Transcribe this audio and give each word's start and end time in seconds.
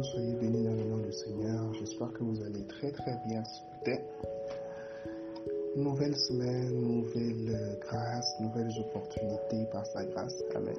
soyez 0.00 0.32
bénis 0.34 0.64
dans 0.64 0.72
le 0.72 0.84
nom 0.84 0.96
du 0.98 1.12
Seigneur. 1.12 1.74
J'espère 1.74 2.12
que 2.12 2.22
vous 2.22 2.40
allez 2.42 2.64
très 2.66 2.90
très 2.92 3.14
bien 3.26 3.42
ce. 3.44 3.60
Nouvelle 5.76 6.16
semaine, 6.16 6.70
nouvelle 6.80 7.78
grâce, 7.80 8.40
nouvelles 8.40 8.72
opportunités 8.78 9.66
par 9.70 9.84
sa 9.86 10.04
grâce. 10.04 10.42
Amen. 10.54 10.74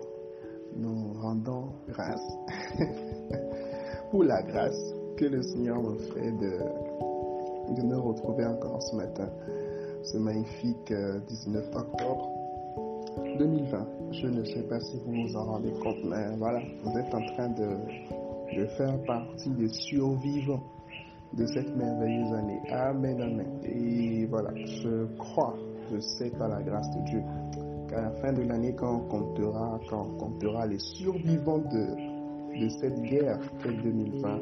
Nous 0.75 1.13
rendons 1.21 1.65
grâce 1.89 2.37
pour 4.11 4.23
la 4.23 4.41
grâce 4.41 4.93
que 5.17 5.25
le 5.25 5.43
Seigneur 5.43 5.81
nous 5.81 5.99
fait 5.99 6.31
de, 6.31 7.75
de 7.75 7.81
nous 7.81 8.01
retrouver 8.01 8.45
encore 8.45 8.81
ce 8.81 8.95
matin, 8.95 9.29
ce 10.03 10.17
magnifique 10.17 10.93
19 11.27 11.65
euh, 11.65 11.79
octobre 11.79 12.29
2020. 13.37 13.87
Je 14.11 14.27
ne 14.27 14.43
sais 14.43 14.63
pas 14.63 14.79
si 14.79 14.97
vous 15.05 15.27
vous 15.27 15.35
en 15.35 15.43
rendez 15.43 15.71
compte, 15.83 16.03
mais 16.03 16.35
voilà, 16.37 16.61
vous 16.83 16.97
êtes 16.97 17.13
en 17.13 17.25
train 17.33 17.49
de 17.49 17.77
de 18.55 18.65
faire 18.65 19.01
partie 19.03 19.49
des 19.51 19.69
survivants 19.69 20.63
de 21.33 21.45
cette 21.47 21.75
merveilleuse 21.75 22.33
année. 22.33 22.61
Amen, 22.69 23.21
amen. 23.21 23.59
Et 23.63 24.25
voilà, 24.25 24.53
je 24.55 25.05
crois, 25.17 25.55
je 25.91 25.99
sais 25.99 26.29
par 26.31 26.47
la 26.49 26.61
grâce 26.61 26.89
de 26.91 27.01
Dieu 27.05 27.23
qu'à 27.89 28.01
la 28.01 28.11
fin 28.21 28.33
de 28.33 28.43
l'année, 28.43 28.73
quand 28.75 28.95
on 28.95 29.07
comptera, 29.07 29.79
quand 29.89 30.07
on 30.07 30.17
comptera 30.17 30.67
les 30.67 30.79
survivants 30.79 31.59
de, 31.59 32.59
de 32.59 32.69
cette 32.69 33.01
guerre 33.01 33.39
de 33.65 33.71
2020, 33.71 34.39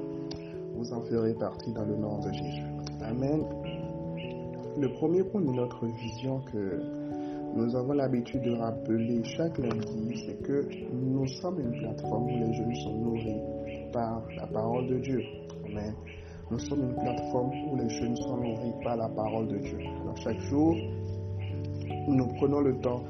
vous 0.75 0.93
en 0.93 1.01
ferez 1.03 1.33
partie 1.35 1.71
dans 1.73 1.85
le 1.85 1.95
nom 1.95 2.19
de 2.19 2.31
Jésus. 2.31 2.63
Amen. 3.03 3.43
Le 4.77 4.91
premier 4.93 5.23
point 5.23 5.41
de 5.41 5.51
notre 5.51 5.85
vision 5.85 6.41
que 6.51 7.00
nous 7.55 7.75
avons 7.75 7.93
l'habitude 7.93 8.41
de 8.43 8.51
rappeler 8.51 9.23
chaque 9.23 9.57
lundi, 9.57 10.23
c'est 10.25 10.41
que 10.41 10.67
nous 10.93 11.27
sommes 11.27 11.59
une 11.59 11.77
plateforme 11.79 12.25
où 12.25 12.45
les 12.45 12.53
jeunes 12.53 12.75
sont 12.75 12.97
nourris 12.97 13.41
par 13.91 14.21
la 14.37 14.47
parole 14.47 14.87
de 14.87 14.99
Dieu. 14.99 15.21
Amen. 15.65 15.93
Nous 16.49 16.59
sommes 16.59 16.81
une 16.81 16.95
plateforme 16.95 17.51
où 17.69 17.75
les 17.75 17.89
jeunes 17.89 18.15
sont 18.15 18.37
nourris 18.37 18.73
par 18.83 18.95
la 18.95 19.09
parole 19.09 19.47
de 19.47 19.57
Dieu. 19.57 19.79
Alors 20.01 20.17
chaque 20.17 20.39
jour, 20.39 20.75
nous 22.07 22.27
prenons 22.37 22.61
le 22.61 22.79
temps, 22.79 23.03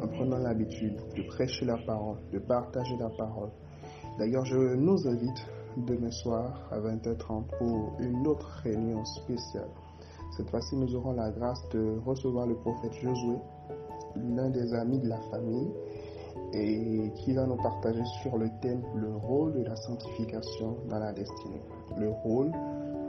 nous 0.00 0.08
prenons 0.08 0.38
l'habitude 0.38 0.96
de 1.16 1.22
prêcher 1.22 1.64
la 1.64 1.78
parole, 1.78 2.18
de 2.32 2.38
partager 2.38 2.96
la 2.98 3.08
parole. 3.10 3.50
D'ailleurs, 4.18 4.44
je 4.44 4.74
nous 4.74 5.06
invite 5.08 5.46
demain 5.76 6.10
soir 6.10 6.68
à 6.70 6.78
20h30 6.78 7.44
pour 7.58 7.96
une 8.00 8.26
autre 8.26 8.60
réunion 8.62 9.04
spéciale. 9.04 9.70
Cette 10.36 10.50
fois-ci, 10.50 10.76
nous 10.76 10.94
aurons 10.94 11.12
la 11.12 11.30
grâce 11.30 11.66
de 11.70 11.98
recevoir 12.04 12.46
le 12.46 12.54
prophète 12.56 12.92
Josué, 12.94 13.36
l'un 14.16 14.50
des 14.50 14.74
amis 14.74 14.98
de 14.98 15.08
la 15.08 15.20
famille, 15.30 15.70
et 16.52 17.12
qui 17.16 17.32
va 17.32 17.46
nous 17.46 17.56
partager 17.56 18.04
sur 18.22 18.38
le 18.38 18.48
thème 18.60 18.82
le 18.94 19.14
rôle 19.14 19.52
de 19.52 19.64
la 19.64 19.76
sanctification 19.76 20.76
dans 20.88 20.98
la 20.98 21.12
destinée. 21.12 21.62
Le 21.98 22.10
rôle 22.10 22.50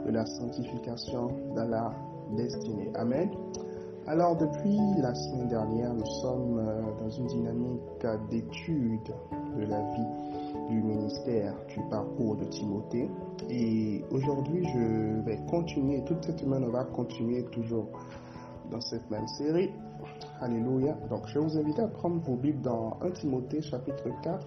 de 0.06 0.10
la 0.10 0.26
sanctification 0.26 1.30
dans 1.54 1.68
la 1.68 1.94
destinée. 2.36 2.90
Amen. 2.94 3.30
Alors 4.06 4.36
depuis 4.36 4.78
la 5.00 5.14
semaine 5.14 5.48
dernière, 5.48 5.94
nous 5.94 6.06
sommes 6.22 6.58
euh, 6.58 6.82
dans 7.00 7.10
une 7.10 7.26
dynamique 7.26 8.06
d'étude 8.30 9.12
de 9.56 9.64
la 9.66 9.80
vie 9.92 10.68
du 10.68 10.82
ministère, 10.82 11.54
du 11.68 11.80
parcours 11.90 12.36
de 12.36 12.44
Timothée. 12.44 13.08
Et 13.48 14.02
aujourd'hui, 14.10 14.66
je 14.72 15.20
vais 15.22 15.38
continuer, 15.48 16.02
toute 16.04 16.24
cette 16.24 16.40
semaine, 16.40 16.64
on 16.64 16.70
va 16.70 16.84
continuer 16.84 17.44
toujours 17.52 17.88
dans 18.70 18.80
cette 18.80 19.08
même 19.10 19.26
série 19.28 19.70
Alléluia. 20.40 20.96
Donc, 21.08 21.26
je 21.26 21.38
vous 21.38 21.58
invite 21.58 21.78
à 21.78 21.86
prendre 21.86 22.20
vos 22.20 22.36
Bibles 22.36 22.62
dans 22.62 22.96
1 23.02 23.10
Timothée 23.10 23.62
chapitre 23.62 24.08
4, 24.22 24.46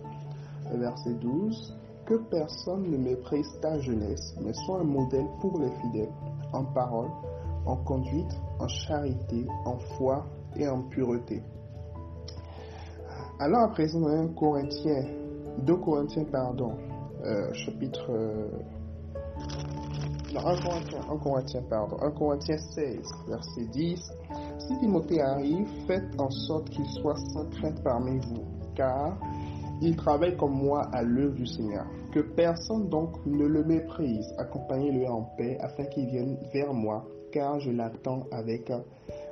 verset 0.76 1.14
12. 1.14 1.78
Que 2.06 2.16
personne 2.16 2.90
ne 2.90 2.98
méprise 2.98 3.48
ta 3.62 3.80
jeunesse, 3.80 4.36
mais 4.42 4.52
sois 4.66 4.80
un 4.80 4.84
modèle 4.84 5.28
pour 5.40 5.58
les 5.60 5.72
fidèles, 5.82 6.12
en 6.52 6.66
parole, 6.66 7.10
en 7.66 7.78
conduite, 7.78 8.42
en 8.60 8.68
charité, 8.68 9.48
en 9.66 9.78
foi 9.98 10.26
et 10.58 10.68
en 10.68 10.82
pureté. 10.82 11.42
Alors 13.40 13.62
à 13.62 13.68
présent, 13.70 14.06
1 14.06 14.28
Corinthiens, 14.30 15.06
2 15.60 15.76
Corinthiens, 15.78 16.26
pardon, 16.32 16.74
euh, 17.24 17.54
chapitre... 17.54 18.12
Non, 20.34 20.48
1 20.48 20.62
Corinthiens, 20.64 21.02
1 21.12 21.18
Corinthiens, 21.18 21.64
pardon, 21.70 21.98
1 22.02 22.12
Corinthiens 22.12 22.58
16, 22.58 22.98
verset 23.28 23.66
10. 23.66 24.12
Si 24.58 24.80
Timothée 24.80 25.22
arrive, 25.22 25.68
faites 25.86 26.20
en 26.20 26.32
sorte 26.32 26.72
qu'il 26.72 26.86
soit 26.88 27.18
sans 27.34 27.46
crainte 27.52 27.84
parmi 27.84 28.18
vous, 28.18 28.44
car 28.74 29.16
il 29.80 29.96
travaille 29.96 30.36
comme 30.36 30.54
moi 30.54 30.90
à 30.92 31.04
l'œuvre 31.04 31.36
du 31.36 31.46
Seigneur. 31.46 31.86
Que 32.12 32.22
personne 32.22 32.90
donc 32.90 33.12
ne 33.28 33.46
le 33.46 33.64
méprise, 33.64 34.34
accompagnez-le 34.40 35.08
en 35.08 35.22
paix 35.38 35.58
afin 35.62 35.84
qu'il 35.86 36.08
vienne 36.08 36.38
vers 36.52 36.74
moi, 36.74 37.06
car 37.32 37.60
je 37.60 37.70
l'attends 37.70 38.24
avec 38.32 38.72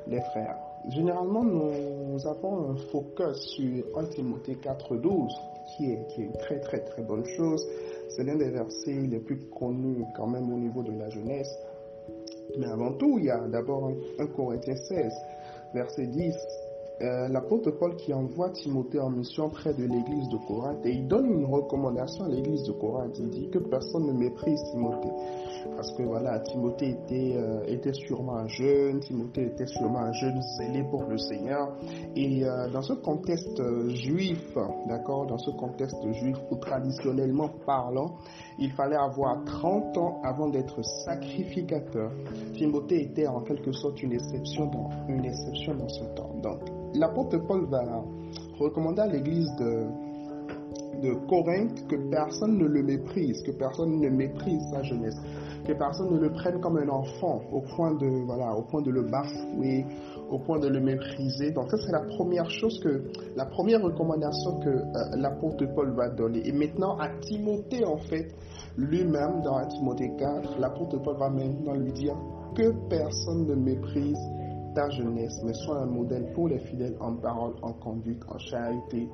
les 0.07 0.21
frères. 0.21 0.70
Généralement, 0.89 1.43
nous 1.43 2.27
avons 2.27 2.71
un 2.71 2.75
focus 2.75 3.37
sur 3.37 3.85
1 3.97 4.05
Timothée 4.05 4.57
4.12, 4.63 5.29
qui 5.67 5.91
est, 5.91 6.07
qui 6.07 6.21
est 6.21 6.25
une 6.25 6.33
très 6.33 6.59
très 6.59 6.79
très 6.79 7.03
bonne 7.03 7.25
chose. 7.25 7.65
C'est 8.09 8.23
l'un 8.23 8.35
des 8.35 8.49
versets 8.49 8.93
les 8.93 9.19
plus 9.19 9.37
connus 9.49 10.03
quand 10.15 10.27
même 10.27 10.51
au 10.51 10.57
niveau 10.57 10.81
de 10.81 10.91
la 10.91 11.09
jeunesse. 11.09 11.55
Mais 12.57 12.65
avant 12.65 12.93
tout, 12.93 13.17
il 13.19 13.25
y 13.25 13.29
a 13.29 13.39
d'abord 13.47 13.91
1 14.19 14.25
Corinthiens 14.27 14.75
16, 14.75 15.13
verset 15.73 16.07
10. 16.07 16.35
Euh, 17.01 17.27
l'apôtre 17.29 17.71
Paul 17.71 17.95
qui 17.95 18.13
envoie 18.13 18.51
Timothée 18.51 18.99
en 18.99 19.09
mission 19.09 19.49
près 19.49 19.73
de 19.73 19.85
l'église 19.85 20.29
de 20.29 20.37
Corinthe 20.47 20.85
et 20.85 20.91
il 20.91 21.07
donne 21.07 21.25
une 21.31 21.45
recommandation 21.45 22.25
à 22.25 22.27
l'église 22.27 22.61
de 22.63 22.73
Corinthe. 22.73 23.17
Il 23.17 23.29
dit 23.29 23.49
que 23.49 23.57
personne 23.57 24.05
ne 24.05 24.13
méprise 24.13 24.61
Timothée. 24.71 25.09
Parce 25.75 25.91
que 25.93 26.03
voilà, 26.03 26.39
Timothée 26.41 26.89
était, 26.89 27.33
euh, 27.37 27.63
était 27.65 27.93
sûrement 27.93 28.35
un 28.35 28.47
jeune, 28.47 28.99
Timothée 28.99 29.47
était 29.47 29.65
sûrement 29.65 29.99
un 29.99 30.11
jeune 30.13 30.39
zélé 30.59 30.83
pour 30.91 31.03
le 31.03 31.17
Seigneur. 31.17 31.75
Et 32.15 32.45
euh, 32.45 32.69
dans 32.69 32.83
ce 32.83 32.93
contexte 32.93 33.61
juif, 33.89 34.55
d'accord, 34.87 35.25
dans 35.25 35.39
ce 35.39 35.49
contexte 35.51 36.03
juif 36.13 36.37
ou 36.51 36.55
traditionnellement 36.57 37.49
parlant, 37.65 38.17
il 38.59 38.71
fallait 38.73 38.95
avoir 38.95 39.43
30 39.43 39.97
ans 39.97 40.21
avant 40.23 40.49
d'être 40.49 40.83
sacrificateur. 41.05 42.11
Timothée 42.53 43.01
était 43.05 43.25
en 43.27 43.41
quelque 43.41 43.71
sorte 43.71 44.03
une 44.03 44.13
exception 44.13 44.67
dans, 44.67 44.89
une 45.07 45.25
exception 45.25 45.73
dans 45.75 45.89
ce 45.89 46.03
temps. 46.15 46.35
Donc, 46.43 46.59
l'apôtre 46.93 47.37
Paul 47.47 47.65
va 47.69 47.83
recommander 48.59 49.01
à 49.01 49.07
l'église 49.07 49.49
de, 49.57 49.85
de 51.01 51.13
Corinthe 51.27 51.87
que 51.87 51.95
personne 52.09 52.57
ne 52.57 52.65
le 52.65 52.83
méprise, 52.83 53.41
que 53.43 53.51
personne 53.51 53.99
ne 53.99 54.09
méprise 54.09 54.61
sa 54.71 54.83
jeunesse, 54.83 55.15
que 55.65 55.73
personne 55.73 56.13
ne 56.13 56.19
le 56.19 56.31
prenne 56.31 56.59
comme 56.59 56.77
un 56.77 56.89
enfant 56.89 57.41
au 57.51 57.61
point 57.75 57.93
de, 57.93 58.25
voilà, 58.25 58.55
au 58.55 58.63
point 58.63 58.81
de 58.81 58.91
le 58.91 59.03
bafouer, 59.03 59.85
au 60.29 60.39
point 60.39 60.59
de 60.59 60.67
le 60.67 60.79
mépriser. 60.79 61.51
Donc 61.51 61.69
ça, 61.69 61.77
c'est 61.85 61.91
la 61.91 62.01
première 62.01 62.49
chose 62.49 62.79
que, 62.79 63.03
la 63.35 63.45
première 63.45 63.81
recommandation 63.81 64.59
que 64.59 64.69
euh, 64.69 65.15
l'apôtre 65.17 65.65
Paul 65.75 65.93
va 65.95 66.09
donner. 66.09 66.47
Et 66.47 66.51
maintenant, 66.51 66.97
à 66.97 67.09
Timothée, 67.21 67.85
en 67.85 67.97
fait, 67.97 68.27
lui-même, 68.77 69.41
dans 69.43 69.65
Timothée 69.67 70.11
4, 70.17 70.59
l'apôtre 70.59 70.97
Paul 71.01 71.17
va 71.17 71.29
maintenant 71.29 71.73
lui 71.73 71.91
dire 71.91 72.15
que 72.55 72.71
personne 72.89 73.47
ne 73.47 73.55
méprise 73.55 74.19
ta 74.73 74.89
jeunesse, 74.89 75.41
mais 75.43 75.53
sois 75.53 75.79
un 75.81 75.85
modèle 75.85 76.31
pour 76.33 76.47
les 76.47 76.59
fidèles 76.59 76.95
en 76.99 77.15
parole, 77.15 77.55
en 77.61 77.73
conduite, 77.73 78.23
en 78.27 78.37
charité, 78.37 79.07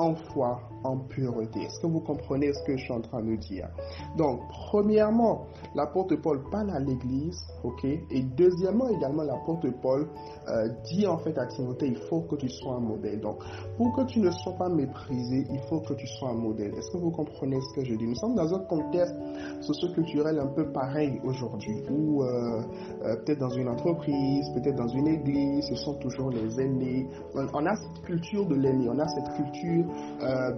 en 0.00 0.14
foi, 0.14 0.60
en 0.82 0.96
pureté. 0.96 1.60
Est-ce 1.60 1.78
que 1.80 1.86
vous 1.86 2.00
comprenez 2.00 2.52
ce 2.54 2.62
que 2.64 2.76
je 2.76 2.84
suis 2.84 2.92
en 2.92 3.02
train 3.02 3.22
de 3.22 3.36
dire? 3.36 3.68
Donc, 4.16 4.40
premièrement, 4.48 5.46
l'apôtre 5.74 6.16
Paul 6.16 6.42
parle 6.50 6.70
à 6.70 6.80
l'Église, 6.80 7.38
ok? 7.62 7.84
Et 7.84 8.22
deuxièmement, 8.22 8.88
également, 8.88 9.24
l'apôtre 9.24 9.68
Paul 9.82 10.08
euh, 10.48 10.68
dit 10.84 11.06
en 11.06 11.18
fait 11.18 11.36
à 11.36 11.46
Timothée, 11.46 11.88
il 11.88 11.98
faut 12.08 12.22
que 12.22 12.36
tu 12.36 12.48
sois 12.48 12.76
un 12.76 12.80
modèle. 12.80 13.20
Donc, 13.20 13.42
pour 13.76 13.94
que 13.94 14.06
tu 14.06 14.20
ne 14.20 14.30
sois 14.30 14.54
pas 14.54 14.70
méprisé, 14.70 15.46
il 15.50 15.60
faut 15.68 15.80
que 15.80 15.92
tu 15.92 16.06
sois 16.06 16.30
un 16.30 16.38
modèle. 16.38 16.72
Est-ce 16.74 16.90
que 16.92 16.96
vous 16.96 17.10
comprenez 17.10 17.60
ce 17.60 17.74
que 17.74 17.84
je 17.84 17.94
dis? 17.94 18.06
Nous 18.06 18.14
sommes 18.14 18.34
dans 18.34 18.54
un 18.54 18.60
contexte 18.60 19.14
socio-culturel 19.60 20.38
un 20.38 20.46
peu 20.46 20.72
pareil 20.72 21.20
aujourd'hui, 21.24 21.82
où 21.90 22.22
euh, 22.22 22.62
euh, 23.04 23.16
peut-être 23.16 23.40
dans 23.40 23.50
une 23.50 23.68
entreprise, 23.68 24.48
peut-être 24.54 24.76
dans 24.76 24.88
une 24.88 25.08
église, 25.08 25.66
ce 25.68 25.74
sont 25.74 25.94
toujours 25.94 26.30
les 26.30 26.58
aînés. 26.58 27.06
On, 27.34 27.66
a 27.66 27.74
cette 27.76 28.02
culture 28.04 28.46
de 28.46 28.54
l'aîné, 28.54 28.88
on 28.88 28.98
a 28.98 29.06
cette 29.08 29.34
culture 29.34 29.84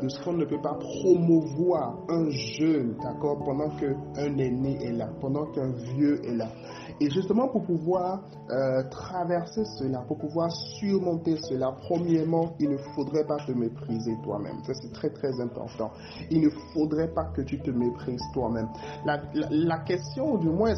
de 0.00 0.08
ce 0.08 0.23
qu'on 0.25 0.32
ne 0.32 0.44
peut 0.44 0.61
pas 0.61 0.75
promouvoir 0.75 1.99
un 2.08 2.29
jeune, 2.31 2.96
d'accord, 3.02 3.38
pendant 3.44 3.70
qu'un 3.76 4.38
aîné 4.38 4.84
est 4.84 4.93
là, 4.93 5.08
pendant 5.20 5.46
qu'un 5.52 5.73
vieux 5.73 6.25
est 6.25 6.34
là. 6.34 6.49
Et 7.00 7.11
justement, 7.11 7.49
pour 7.49 7.64
pouvoir 7.64 8.23
euh, 8.50 8.82
traverser 8.90 9.64
cela, 9.79 10.05
pour 10.06 10.19
pouvoir 10.19 10.50
surmonter 10.52 11.37
cela, 11.37 11.75
premièrement, 11.81 12.55
il 12.61 12.70
ne 12.70 12.76
faudrait 12.94 13.26
pas 13.26 13.38
te 13.46 13.52
mépriser 13.52 14.17
toi-même. 14.23 14.62
Ça, 14.64 14.75
c'est 14.75 14.93
très, 14.93 15.11
très 15.11 15.40
important. 15.40 15.90
Il 16.31 16.43
ne 16.43 16.50
faudrait 16.73 17.12
pas 17.12 17.25
que 17.34 17.43
tu 17.43 17.61
te 17.61 17.70
méprises 17.70 18.23
toi-même. 18.32 18.69
La, 19.05 19.23
la, 19.34 19.49
la 19.50 19.79
question, 19.79 20.37
du 20.38 20.49
moins, 20.49 20.75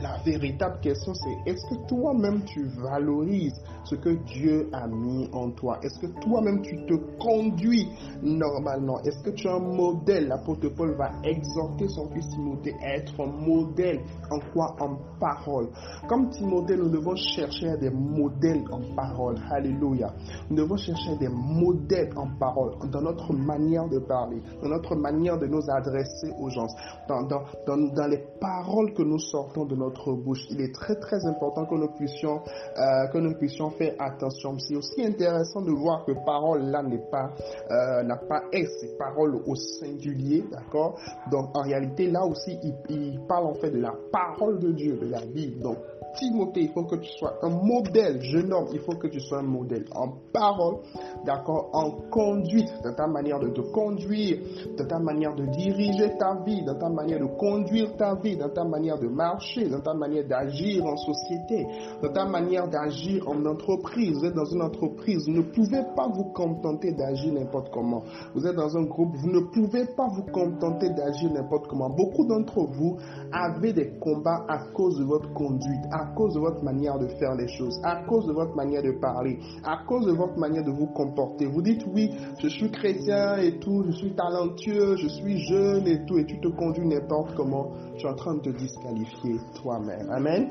la 0.00 0.18
véritable 0.24 0.80
question, 0.80 1.12
c'est 1.14 1.50
est-ce 1.50 1.62
que 1.66 1.86
toi-même 1.88 2.44
tu 2.44 2.64
valorises 2.64 3.60
ce 3.84 3.96
que 3.96 4.10
Dieu 4.24 4.68
a 4.72 4.86
mis 4.86 5.28
en 5.32 5.50
toi? 5.50 5.78
Est-ce 5.82 5.98
que 5.98 6.06
toi-même 6.20 6.62
tu 6.62 6.76
te 6.86 6.94
conduis 7.18 7.88
normalement? 8.22 9.00
Est-ce 9.02 9.22
que 9.22 9.30
tu 9.30 9.46
es 9.46 9.50
un 9.50 9.58
modèle? 9.58 10.28
L'apôtre 10.28 10.68
Paul 10.68 10.94
va 10.96 11.10
exhorter 11.24 11.88
son 11.88 12.08
fils 12.10 12.28
Timothée 12.28 12.74
à 12.82 12.96
être 12.96 13.20
un 13.20 13.26
modèle 13.26 14.00
en 14.30 14.38
quoi? 14.52 14.76
En 14.80 14.96
parole. 15.20 15.68
Comme 16.08 16.30
Timothée, 16.30 16.76
nous 16.76 16.88
devons 16.88 17.16
chercher 17.16 17.76
des 17.78 17.90
modèles 17.90 18.64
en 18.70 18.94
parole. 18.94 19.36
Alléluia. 19.50 20.12
Nous 20.50 20.56
devons 20.56 20.76
chercher 20.76 21.16
des 21.16 21.28
modèles 21.28 22.10
en 22.16 22.28
parole 22.38 22.72
dans 22.90 23.02
notre 23.02 23.32
manière 23.32 23.88
de 23.88 23.98
parler, 23.98 24.40
dans 24.62 24.68
notre 24.68 24.94
manière 24.96 25.38
de 25.38 25.46
nous 25.46 25.62
adresser 25.70 26.30
aux 26.38 26.48
gens, 26.50 26.66
dans, 27.08 27.22
dans, 27.22 27.42
dans, 27.66 27.76
dans 27.94 28.06
les 28.06 28.24
paroles 28.40 28.92
que 28.94 29.02
nous 29.02 29.18
sortons 29.18 29.64
de 29.66 29.74
bouche. 29.90 30.46
Il 30.50 30.60
est 30.60 30.74
très 30.74 30.96
très 30.96 31.24
important 31.26 31.66
que 31.66 31.74
nous 31.74 31.88
puissions, 31.88 32.40
euh, 32.76 33.06
que 33.12 33.18
nous 33.18 33.34
puissions 33.34 33.70
faire 33.70 33.94
attention. 33.98 34.58
C'est 34.58 34.76
aussi 34.76 35.04
intéressant 35.04 35.62
de 35.62 35.70
voir 35.70 36.04
que 36.04 36.12
parole 36.24 36.62
là 36.62 36.82
n'est 36.82 37.04
pas, 37.10 37.30
euh, 37.70 38.02
n'a 38.02 38.16
pas 38.16 38.42
S, 38.52 38.68
c'est 38.80 38.96
parole 38.98 39.40
au 39.46 39.54
singulier, 39.54 40.44
d'accord? 40.50 40.98
Donc 41.30 41.56
en 41.56 41.62
réalité 41.62 42.10
là 42.10 42.24
aussi 42.24 42.58
il, 42.62 42.74
il 42.88 43.20
parle 43.26 43.46
en 43.46 43.54
fait 43.54 43.70
de 43.70 43.80
la 43.80 43.94
parole 44.10 44.58
de 44.58 44.72
Dieu, 44.72 44.96
de 44.96 45.08
la 45.08 45.24
Bible. 45.24 45.60
Donc 45.60 45.78
Timothée, 46.14 46.62
il 46.62 46.68
faut 46.72 46.84
que 46.84 46.96
tu 46.96 47.10
sois 47.18 47.38
un 47.42 47.48
modèle, 47.48 48.20
jeune 48.20 48.52
homme, 48.52 48.68
il 48.72 48.80
faut 48.80 48.94
que 48.96 49.06
tu 49.06 49.20
sois 49.20 49.38
un 49.38 49.44
modèle 49.44 49.84
en 49.94 50.12
parole, 50.32 50.76
d'accord, 51.24 51.70
en 51.72 51.90
conduite, 52.10 52.70
dans 52.84 52.94
ta 52.94 53.06
manière 53.06 53.40
de 53.40 53.48
te 53.48 53.60
conduire, 53.60 54.38
dans 54.76 54.86
ta 54.86 54.98
manière 54.98 55.34
de 55.34 55.46
diriger 55.46 56.16
ta 56.18 56.34
vie, 56.44 56.62
dans 56.64 56.78
ta 56.78 56.88
manière 56.88 57.20
de 57.20 57.26
conduire 57.38 57.96
ta 57.96 58.14
vie, 58.16 58.36
dans 58.36 58.50
ta 58.50 58.64
manière 58.64 58.98
de 58.98 59.08
marcher, 59.08 59.68
dans 59.72 59.80
ta 59.80 59.94
manière 59.94 60.26
d'agir 60.26 60.84
en 60.86 60.96
société, 60.96 61.66
dans 62.02 62.12
ta 62.12 62.24
manière 62.26 62.68
d'agir 62.68 63.28
en 63.28 63.44
entreprise. 63.46 64.12
Vous 64.18 64.24
êtes 64.26 64.34
dans 64.34 64.44
une 64.44 64.62
entreprise, 64.62 65.26
vous 65.26 65.34
ne 65.34 65.42
pouvez 65.42 65.82
pas 65.96 66.08
vous 66.08 66.32
contenter 66.32 66.92
d'agir 66.92 67.32
n'importe 67.32 67.70
comment. 67.72 68.02
Vous 68.34 68.46
êtes 68.46 68.56
dans 68.56 68.76
un 68.76 68.84
groupe, 68.84 69.14
vous 69.16 69.30
ne 69.30 69.40
pouvez 69.52 69.86
pas 69.96 70.08
vous 70.08 70.24
contenter 70.30 70.90
d'agir 70.90 71.32
n'importe 71.32 71.66
comment. 71.68 71.90
Beaucoup 71.90 72.26
d'entre 72.26 72.60
vous 72.60 72.96
avez 73.32 73.72
des 73.72 73.92
combats 73.98 74.44
à 74.48 74.58
cause 74.72 74.98
de 74.98 75.04
votre 75.04 75.32
conduite, 75.32 75.84
à 75.90 76.14
cause 76.14 76.34
de 76.34 76.40
votre 76.40 76.62
manière 76.62 76.98
de 76.98 77.08
faire 77.18 77.34
les 77.34 77.48
choses, 77.48 77.80
à 77.82 78.04
cause 78.04 78.26
de 78.26 78.32
votre 78.32 78.54
manière 78.54 78.82
de 78.82 78.92
parler, 78.92 79.38
à 79.64 79.84
cause 79.86 80.06
de 80.06 80.12
votre 80.12 80.38
manière 80.38 80.64
de 80.64 80.70
vous 80.70 80.86
comporter. 80.86 81.46
Vous 81.46 81.62
dites 81.62 81.84
oui, 81.94 82.10
je 82.38 82.48
suis 82.48 82.70
chrétien 82.70 83.36
et 83.38 83.58
tout, 83.58 83.84
je 83.86 83.92
suis 83.92 84.14
talentueux, 84.14 84.96
je 84.96 85.08
suis 85.08 85.38
jeune 85.38 85.86
et 85.86 86.04
tout, 86.04 86.18
et 86.18 86.26
tu 86.26 86.40
te 86.40 86.48
conduis 86.48 86.86
n'importe 86.86 87.34
comment. 87.34 87.72
Tu 87.96 88.06
es 88.06 88.08
en 88.10 88.14
train 88.14 88.34
de 88.34 88.40
te 88.40 88.50
disqualifier 88.50 89.36
toi-même. 89.62 90.10
Amen. 90.10 90.48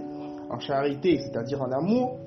En 0.49 0.59
charité, 0.59 1.19
c'est-à-dire 1.19 1.61
en 1.61 1.71
amour, 1.71 2.17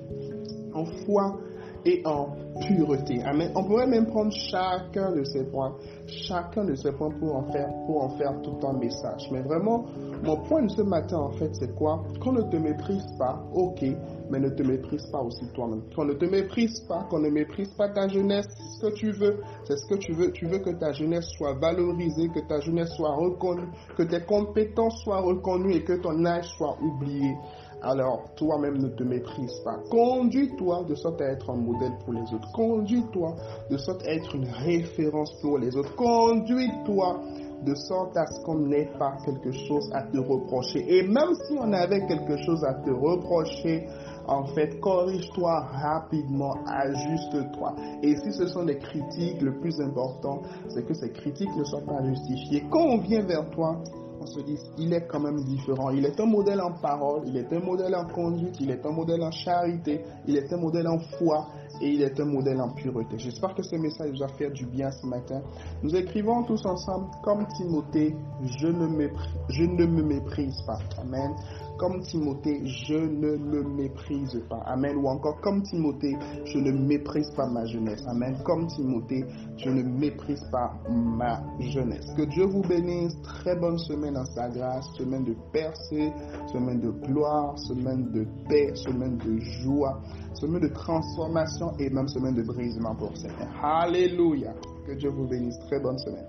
en 0.73 0.85
foi 0.85 1.37
et 1.85 2.01
en 2.05 2.29
pureté. 2.59 3.21
Amen. 3.23 3.51
On 3.55 3.63
pourrait 3.63 3.87
même 3.87 4.07
prendre 4.07 4.31
chacun 4.31 5.11
de 5.11 5.23
ces 5.23 5.43
points, 5.45 5.75
chacun 6.07 6.65
de 6.65 6.75
ces 6.75 6.91
points 6.91 7.11
pour 7.19 7.35
en 7.35 7.43
faire, 7.51 7.69
pour 7.85 8.03
en 8.03 8.09
faire 8.17 8.41
tout 8.41 8.57
un 8.65 8.73
message. 8.73 9.29
Mais 9.31 9.41
vraiment, 9.41 9.85
mon 10.23 10.37
point 10.43 10.63
de 10.63 10.69
ce 10.69 10.81
matin, 10.81 11.17
en 11.17 11.31
fait, 11.31 11.53
c'est 11.53 11.75
quoi? 11.75 12.03
Qu'on 12.21 12.31
ne 12.31 12.41
te 12.43 12.57
méprise 12.57 13.05
pas, 13.19 13.43
ok, 13.53 13.83
mais 14.29 14.39
ne 14.39 14.49
te 14.49 14.63
méprise 14.63 15.05
pas 15.11 15.21
aussi 15.21 15.45
toi-même. 15.53 15.83
Qu'on 15.95 16.05
ne 16.05 16.13
te 16.13 16.25
méprise 16.25 16.81
pas, 16.87 17.05
qu'on 17.09 17.19
ne 17.19 17.29
méprise 17.29 17.73
pas 17.77 17.89
ta 17.89 18.07
jeunesse, 18.07 18.47
ce 18.79 18.87
que 18.87 18.93
tu 18.95 19.11
veux, 19.11 19.41
c'est 19.65 19.77
ce 19.77 19.87
que 19.87 19.95
tu 19.95 20.13
veux. 20.13 20.31
Tu 20.31 20.47
veux 20.47 20.59
que 20.59 20.71
ta 20.71 20.91
jeunesse 20.93 21.27
soit 21.37 21.53
valorisée, 21.53 22.29
que 22.29 22.39
ta 22.47 22.59
jeunesse 22.61 22.89
soit 22.95 23.13
reconnue, 23.13 23.67
que 23.97 24.03
tes 24.03 24.21
compétences 24.21 25.01
soient 25.03 25.21
reconnues 25.21 25.75
et 25.75 25.83
que 25.83 25.93
ton 25.93 26.25
âge 26.25 26.47
soit 26.57 26.77
oublié 26.81 27.35
alors 27.85 28.23
toi-même 28.35 28.79
ne 28.79 28.89
te 28.89 29.03
méprise 29.03 29.59
pas. 29.63 29.77
Conduis-toi 29.91 30.83
de 30.89 30.95
sorte 30.95 31.21
à 31.21 31.25
être 31.25 31.49
un 31.51 31.57
modèle 31.57 31.93
pour 32.03 32.13
les 32.13 32.33
autres. 32.33 32.51
Conduis-toi 32.53 33.35
de 33.69 33.77
sorte 33.77 34.03
à 34.05 34.13
être 34.13 34.35
une 34.35 34.49
référence 34.49 35.31
pour 35.41 35.59
les 35.59 35.75
autres. 35.75 35.95
Conduis-toi 35.95 37.21
de 37.63 37.75
sorte 37.75 38.17
à 38.17 38.25
ce 38.25 38.43
qu'on 38.43 38.59
n'ait 38.59 38.89
pas 38.97 39.17
quelque 39.23 39.51
chose 39.51 39.89
à 39.93 40.03
te 40.03 40.17
reprocher. 40.17 40.83
Et 40.87 41.03
même 41.03 41.33
si 41.47 41.57
on 41.59 41.71
avait 41.73 42.05
quelque 42.07 42.37
chose 42.37 42.63
à 42.63 42.73
te 42.73 42.89
reprocher, 42.89 43.87
en 44.27 44.45
fait, 44.47 44.79
corrige-toi 44.79 45.61
rapidement, 45.71 46.55
ajuste-toi. 46.65 47.75
Et 48.01 48.15
si 48.17 48.33
ce 48.33 48.47
sont 48.47 48.65
des 48.65 48.77
critiques, 48.77 49.41
le 49.41 49.59
plus 49.59 49.79
important, 49.79 50.41
c'est 50.69 50.85
que 50.85 50.93
ces 50.93 51.11
critiques 51.11 51.55
ne 51.55 51.63
soient 51.63 51.85
pas 51.85 52.03
justifiées. 52.03 52.63
Quand 52.71 52.83
on 52.83 52.97
vient 52.97 53.23
vers 53.25 53.49
toi, 53.51 53.77
on 54.19 54.25
se 54.25 54.39
dit, 54.41 54.57
il 54.77 54.93
est 54.93 55.07
quand 55.07 55.19
même 55.19 55.43
différent. 55.43 55.89
Il 55.91 56.05
est 56.05 56.19
un 56.19 56.25
modèle 56.25 56.61
en 56.61 56.71
parole, 56.73 57.23
il 57.27 57.37
est 57.37 57.51
un 57.51 57.59
modèle 57.59 57.95
en 57.95 58.05
conduite, 58.05 58.55
il 58.59 58.71
est 58.71 58.85
un 58.85 58.91
modèle 58.91 59.21
en 59.23 59.31
charité, 59.31 60.01
il 60.27 60.37
est 60.37 60.51
un 60.51 60.57
modèle 60.57 60.87
en 60.87 60.99
foi 60.99 61.47
et 61.81 61.89
il 61.89 62.01
est 62.01 62.19
un 62.19 62.25
modèle 62.25 62.61
en 62.61 62.69
pureté. 62.69 63.17
J'espère 63.17 63.53
que 63.55 63.63
ce 63.63 63.75
message 63.75 64.11
vous 64.11 64.23
a 64.23 64.27
fait 64.29 64.49
du 64.51 64.65
bien 64.65 64.91
ce 64.91 65.05
matin. 65.05 65.41
Nous 65.83 65.95
écrivons 65.95 66.43
tous 66.43 66.65
ensemble, 66.65 67.07
comme 67.23 67.45
Timothée, 67.57 68.15
je 68.43 68.67
ne, 68.67 69.09
je 69.49 69.63
ne 69.63 69.85
me 69.85 70.03
méprise 70.03 70.61
pas. 70.65 70.79
Amen 70.99 71.31
comme 71.77 72.01
Timothée, 72.01 72.65
je 72.65 72.95
ne 72.95 73.37
me 73.37 73.63
méprise 73.63 74.41
pas. 74.49 74.61
Amen. 74.65 74.95
Ou 74.97 75.07
encore, 75.07 75.39
comme 75.41 75.61
Timothée, 75.63 76.15
je 76.45 76.57
ne 76.57 76.71
méprise 76.71 77.29
pas 77.35 77.47
ma 77.47 77.65
jeunesse. 77.65 78.03
Amen. 78.07 78.37
Comme 78.43 78.67
Timothée, 78.67 79.25
je 79.57 79.69
ne 79.69 79.83
méprise 79.83 80.43
pas 80.51 80.73
ma 80.89 81.41
jeunesse. 81.59 82.05
Que 82.15 82.23
Dieu 82.23 82.45
vous 82.45 82.61
bénisse. 82.61 83.15
Très 83.23 83.55
bonne 83.55 83.77
semaine 83.77 84.17
en 84.17 84.25
sa 84.25 84.49
grâce. 84.49 84.85
Semaine 84.97 85.25
de 85.25 85.35
percée, 85.51 86.11
semaine 86.51 86.79
de 86.79 86.91
gloire, 86.91 87.57
semaine 87.59 88.11
de 88.11 88.25
paix, 88.47 88.73
semaine 88.75 89.17
de 89.17 89.37
joie, 89.39 90.01
semaine 90.33 90.61
de 90.61 90.69
transformation 90.69 91.64
et 91.79 91.89
même 91.89 92.07
semaine 92.07 92.35
de 92.35 92.43
brisement 92.43 92.95
pour 92.95 93.15
Seigneur. 93.17 93.47
Alléluia. 93.63 94.53
Que 94.85 94.93
Dieu 94.93 95.09
vous 95.09 95.27
bénisse. 95.27 95.57
Très 95.67 95.79
bonne 95.79 95.97
semaine. 95.99 96.25